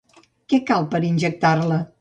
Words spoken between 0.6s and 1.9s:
cal per injectar-la?